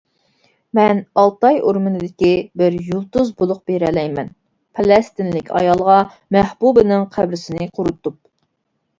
مەن 0.77 0.99
ئالتاي 1.23 1.57
ئورمىنىدىكى 1.65 2.29
بىر 2.61 2.77
يۇلتۇز 2.85 3.29
بۇلۇق 3.41 3.59
بېرەلەيمەن 3.71 4.31
پەلەستىنلىك 4.79 5.51
ئايالغا 5.59 5.99
مەھبۇبىنىڭ 6.37 7.05
قەبرىسىنى 7.19 7.69
قۇرۇتۇپ. 7.77 8.19